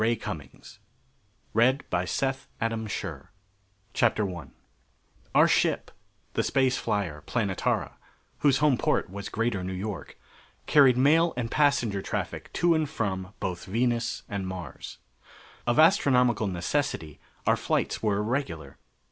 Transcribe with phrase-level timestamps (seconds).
[0.03, 0.15] Y.
[0.15, 0.79] Copyright,
[1.51, 5.91] 1931, by Ray Cummings I Our ship,
[6.33, 7.91] the space flyer, Planetara,
[8.39, 10.17] whose home port was Greater New York,
[10.65, 14.97] carried mail and passenger traffic to and from both Venus and Mars.
[15.67, 18.79] Of astronomical necessity, our flights were irregular.